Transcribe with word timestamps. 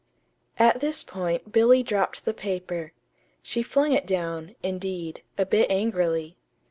At 0.57 0.79
this 0.79 1.03
point 1.03 1.51
Billy 1.51 1.83
dropped 1.83 2.25
the 2.25 2.33
paper. 2.33 2.91
She 3.43 3.61
flung 3.61 3.91
it 3.91 4.07
down, 4.07 4.55
indeed, 4.63 5.21
a 5.37 5.45
bit 5.45 5.69
angrily. 5.69 6.37